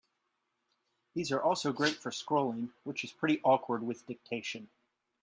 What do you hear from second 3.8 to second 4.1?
with